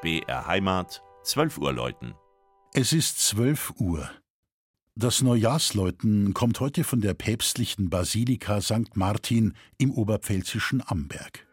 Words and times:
BR 0.00 0.46
Heimat, 0.46 1.02
12 1.24 1.58
Uhr 1.58 1.72
läuten. 1.72 2.14
Es 2.72 2.92
ist 2.92 3.18
12 3.18 3.72
Uhr. 3.80 4.08
Das 4.94 5.22
Neujahrsläuten 5.22 6.34
kommt 6.34 6.60
heute 6.60 6.84
von 6.84 7.00
der 7.00 7.14
päpstlichen 7.14 7.90
Basilika 7.90 8.60
St. 8.60 8.96
Martin 8.96 9.54
im 9.76 9.90
oberpfälzischen 9.90 10.84
Amberg. 10.86 11.47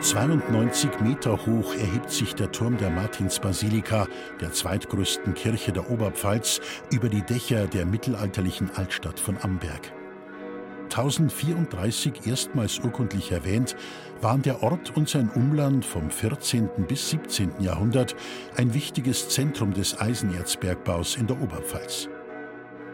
92 0.00 1.00
Meter 1.00 1.44
hoch 1.44 1.74
erhebt 1.74 2.10
sich 2.10 2.34
der 2.34 2.52
Turm 2.52 2.76
der 2.76 2.88
Martinsbasilika, 2.90 4.06
der 4.40 4.52
zweitgrößten 4.52 5.34
Kirche 5.34 5.72
der 5.72 5.90
Oberpfalz, 5.90 6.60
über 6.92 7.08
die 7.08 7.22
Dächer 7.22 7.66
der 7.66 7.84
mittelalterlichen 7.84 8.70
Altstadt 8.76 9.18
von 9.18 9.36
Amberg. 9.42 9.92
1034 10.84 12.26
erstmals 12.26 12.78
urkundlich 12.78 13.32
erwähnt, 13.32 13.74
waren 14.20 14.42
der 14.42 14.62
Ort 14.62 14.96
und 14.96 15.08
sein 15.08 15.30
Umland 15.34 15.84
vom 15.84 16.10
14. 16.10 16.68
bis 16.86 17.10
17. 17.10 17.54
Jahrhundert 17.58 18.14
ein 18.56 18.74
wichtiges 18.74 19.28
Zentrum 19.28 19.74
des 19.74 20.00
Eisenerzbergbaus 20.00 21.16
in 21.16 21.26
der 21.26 21.42
Oberpfalz. 21.42 22.08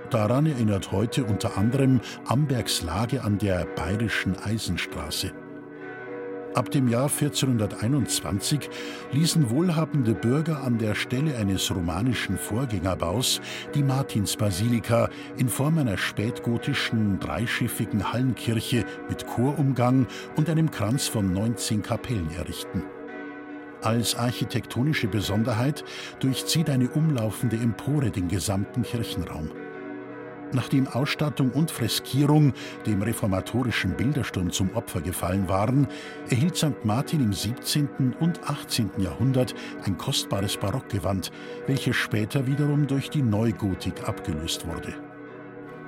Daran 0.09 0.47
erinnert 0.47 0.91
heute 0.91 1.25
unter 1.25 1.59
anderem 1.59 2.01
Ambergs 2.25 2.83
Lage 2.83 3.23
an 3.23 3.36
der 3.36 3.67
Bayerischen 3.67 4.36
Eisenstraße. 4.39 5.44
Ab 6.55 6.71
dem 6.71 6.87
Jahr 6.87 7.11
1421 7.11 8.71
ließen 9.11 9.51
wohlhabende 9.51 10.15
Bürger 10.15 10.63
an 10.63 10.79
der 10.79 10.95
Stelle 10.95 11.37
eines 11.37 11.75
romanischen 11.75 12.39
Vorgängerbaus 12.39 13.41
die 13.75 13.83
Martinsbasilika 13.83 15.09
in 15.37 15.49
Form 15.49 15.79
einer 15.79 15.99
spätgotischen 15.99 17.19
dreischiffigen 17.19 18.13
Hallenkirche 18.13 18.85
mit 19.09 19.27
Chorumgang 19.27 20.07
und 20.37 20.49
einem 20.49 20.71
Kranz 20.71 21.09
von 21.09 21.33
19 21.33 21.83
Kapellen 21.83 22.31
errichten. 22.31 22.85
Als 23.83 24.15
architektonische 24.15 25.09
Besonderheit 25.09 25.85
durchzieht 26.21 26.71
eine 26.71 26.89
umlaufende 26.89 27.57
Empore 27.57 28.13
den 28.13 28.29
gesamten 28.29 28.85
Kirchenraum. 28.85 29.51
Nachdem 30.55 30.87
Ausstattung 30.87 31.51
und 31.51 31.73
Freskierung 31.73 32.53
dem 32.87 33.03
reformatorischen 33.03 33.97
Bildersturm 33.97 34.53
zum 34.53 34.75
Opfer 34.77 35.01
gefallen 35.01 35.49
waren, 35.49 35.89
erhielt 36.31 36.57
St. 36.57 36.85
Martin 36.85 37.21
im 37.21 37.33
17. 37.33 38.15
und 38.21 38.49
18. 38.49 38.91
Jahrhundert 38.99 39.53
ein 39.85 39.99
kostbares 39.99 40.57
Barockgewand, 40.57 41.33
welches 41.67 41.97
später 41.97 42.47
wiederum 42.47 42.87
durch 42.87 43.11
die 43.11 43.23
Neugotik 43.23 44.09
abgelöst 44.09 44.65
wurde. 44.67 44.95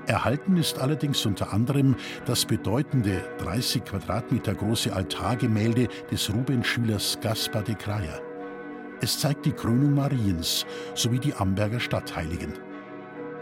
Erhalten 0.07 0.57
ist 0.57 0.81
allerdings 0.81 1.25
unter 1.27 1.53
anderem 1.53 1.95
das 2.27 2.45
bedeutende 2.45 3.23
30 3.39 3.85
Quadratmeter 3.85 4.55
große 4.55 4.93
Altargemälde 4.93 5.89
des 6.11 6.33
Rubens-Schülers 6.33 7.19
Gaspar 7.21 7.63
de 7.63 7.77
Kraja. 7.77 8.21
Es 9.01 9.19
zeigt 9.19 9.47
die 9.47 9.53
Krönung 9.53 9.95
Mariens 9.95 10.67
sowie 10.95 11.19
die 11.19 11.35
Amberger 11.35 11.81
Stadtheiligen. 11.81 12.55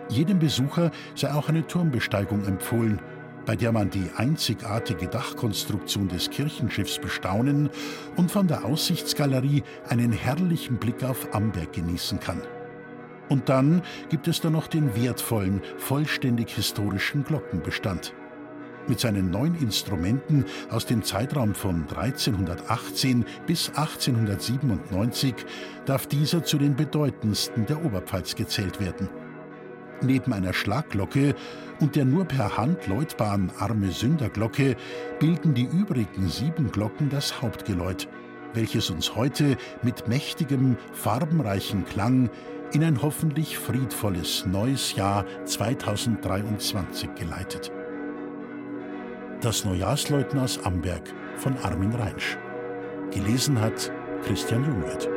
Jedem 0.09 0.39
Besucher 0.39 0.91
sei 1.15 1.33
auch 1.33 1.49
eine 1.49 1.67
Turmbesteigung 1.67 2.45
empfohlen, 2.45 3.01
bei 3.47 3.57
der 3.57 3.73
man 3.73 3.91
die 3.91 4.11
einzigartige 4.17 5.09
Dachkonstruktion 5.09 6.09
des 6.09 6.31
Kirchenschiffs 6.31 6.99
bestaunen 6.99 7.71
und 8.17 8.31
von 8.31 8.47
der 8.47 8.65
Aussichtsgalerie 8.65 9.63
einen 9.89 10.13
herrlichen 10.13 10.77
Blick 10.77 11.03
auf 11.05 11.35
Amberg 11.35 11.73
genießen 11.73 12.21
kann. 12.21 12.41
Und 13.29 13.49
dann 13.49 13.83
gibt 14.11 14.29
es 14.29 14.41
da 14.41 14.51
noch 14.51 14.67
den 14.67 14.95
wertvollen, 14.95 15.63
vollständig 15.79 16.51
historischen 16.51 17.25
Glockenbestand. 17.25 18.15
Mit 18.87 19.01
seinen 19.01 19.31
neun 19.31 19.55
Instrumenten 19.55 20.45
aus 20.69 20.85
dem 20.85 21.03
Zeitraum 21.03 21.55
von 21.55 21.87
1318 21.89 23.25
bis 23.47 23.71
1897 23.71 25.35
darf 25.87 26.07
dieser 26.07 26.45
zu 26.45 26.59
den 26.59 26.77
bedeutendsten 26.77 27.65
der 27.65 27.83
Oberpfalz 27.83 28.35
gezählt 28.35 28.81
werden. 28.81 29.09
Neben 30.05 30.33
einer 30.33 30.53
Schlagglocke 30.53 31.35
und 31.81 31.97
der 31.97 32.05
nur 32.05 32.27
per 32.27 32.57
Hand 32.57 32.87
läutbaren 32.87 33.51
Arme 33.59 33.91
Sünderglocke 33.91 34.77
bilden 35.19 35.55
die 35.55 35.65
übrigen 35.65 36.29
sieben 36.29 36.71
Glocken 36.71 37.09
das 37.09 37.41
Hauptgeläut, 37.41 38.09
welches 38.53 38.91
uns 38.91 39.15
heute 39.15 39.57
mit 39.83 40.07
mächtigem, 40.07 40.77
farbenreichen 40.93 41.87
Klang 41.87 42.29
in 42.73 42.85
ein 42.85 43.01
hoffentlich 43.01 43.57
friedvolles 43.59 44.45
neues 44.47 44.95
Jahr 44.95 45.25
2023 45.45 47.15
geleitet. 47.15 47.73
Das 49.41 49.65
Neujahrsläuten 49.65 50.39
aus 50.39 50.63
Amberg 50.65 51.03
von 51.37 51.57
Armin 51.59 51.95
Reinsch. 51.95 52.37
Gelesen 53.11 53.61
hat 53.61 53.93
Christian 54.25 54.65
Jungwirth. 54.65 55.14